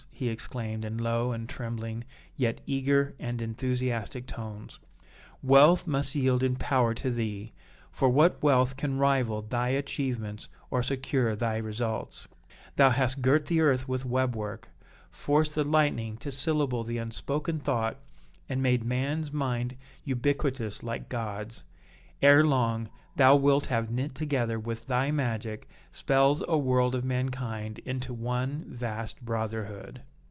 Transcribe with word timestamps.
he 0.13 0.29
exclaimed 0.29 0.85
in 0.85 0.99
low 0.99 1.31
and 1.31 1.49
trembling, 1.49 2.03
yet 2.35 2.61
eager 2.67 3.15
and 3.19 3.41
enthusiastic 3.41 4.27
tones. 4.27 4.77
"Wealth 5.41 5.87
must 5.87 6.13
yield 6.13 6.43
in 6.43 6.55
power 6.57 6.93
to 6.93 7.09
thee, 7.09 7.53
for 7.91 8.07
what 8.07 8.41
wealth 8.43 8.77
can 8.77 8.99
rival 8.99 9.41
thy 9.41 9.69
achievements 9.69 10.47
or 10.69 10.83
secure 10.83 11.35
thy 11.35 11.57
results? 11.57 12.27
Thou 12.75 12.91
hast 12.91 13.23
girt 13.23 13.47
the 13.47 13.61
earth 13.61 13.87
with 13.87 14.05
web 14.05 14.35
work, 14.35 14.69
forced 15.09 15.55
the 15.55 15.63
lightning 15.63 16.17
to 16.17 16.31
syllable 16.31 16.83
the 16.83 16.99
unspoken 16.99 17.57
thought 17.59 17.97
and 18.47 18.61
made 18.61 18.83
man's 18.83 19.31
mind 19.31 19.75
ubiquitous 20.03 20.83
like 20.83 21.09
God's; 21.09 21.63
ere 22.21 22.43
long, 22.45 22.87
thou 23.15 23.35
wilt 23.35 23.65
have 23.65 23.89
knit 23.89 24.13
together 24.13 24.59
with 24.59 24.85
thy 24.85 25.09
magic 25.09 25.67
spells 25.91 26.43
a 26.47 26.57
world 26.57 26.93
of 26.93 27.03
mankind 27.03 27.79
into 27.79 28.13
one 28.13 28.63
vast 28.67 29.19
brotherhood!" 29.25 29.99